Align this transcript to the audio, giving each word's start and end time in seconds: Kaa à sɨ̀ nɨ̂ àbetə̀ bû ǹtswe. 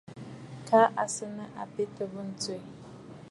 Kaa 0.67 0.87
à 1.01 1.03
sɨ̀ 1.13 1.29
nɨ̂ 1.35 1.45
àbetə̀ 1.61 2.05
bû 2.11 2.19
ǹtswe. 2.29 2.55